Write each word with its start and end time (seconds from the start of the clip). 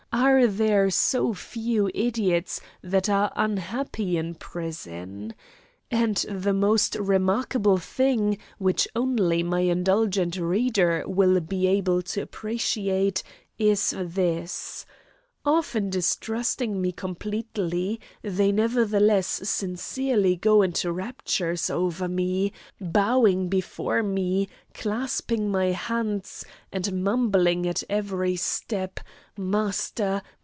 Are 0.13 0.45
there 0.45 0.89
so 0.89 1.33
few 1.33 1.89
idiots 1.93 2.59
that 2.83 3.07
are 3.07 3.31
unhappy 3.35 4.17
in 4.17 4.35
prison? 4.35 5.33
And 5.89 6.17
the 6.29 6.51
most 6.53 6.95
remarkable 6.95 7.77
thing, 7.77 8.37
which 8.57 8.89
only 8.93 9.41
my 9.43 9.61
indulgent 9.61 10.35
reader 10.35 11.05
will 11.07 11.39
be 11.39 11.65
able 11.67 12.01
to 12.03 12.21
appreciate, 12.21 13.23
is 13.57 13.95
this: 13.97 14.85
Often 15.43 15.89
distrusting 15.89 16.79
me 16.79 16.91
completely, 16.91 17.99
they 18.21 18.51
nevertheless 18.51 19.25
sincerely 19.49 20.35
go 20.35 20.61
into 20.61 20.91
raptures 20.91 21.67
over 21.67 22.07
me, 22.07 22.53
bowing 22.79 23.49
before 23.49 24.03
me, 24.03 24.47
clasping 24.75 25.49
my 25.49 25.71
hands 25.71 26.45
and 26.71 27.03
mumbling 27.03 27.65
at 27.67 27.81
every 27.89 28.35
step, 28.35 28.99
"Master! 29.35 30.21